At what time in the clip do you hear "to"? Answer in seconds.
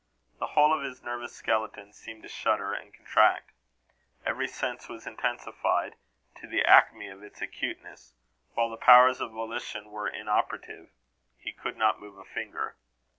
2.23-2.27, 6.37-6.47